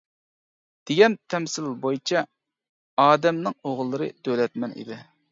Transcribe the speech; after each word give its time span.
دېگەن 0.91 1.15
تەمسىل 1.33 1.67
بويىچە 1.83 2.23
ئادەمنىڭ 3.03 3.55
ئوغۇللىرى 3.73 4.07
دۆلەتمەن 4.29 4.73
ئىدى. 4.85 4.99